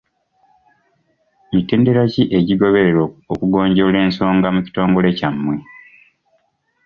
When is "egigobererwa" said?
2.37-3.05